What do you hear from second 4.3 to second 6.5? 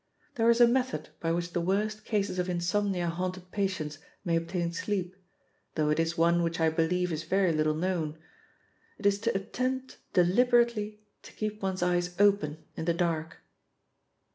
obtain sleep, though it is one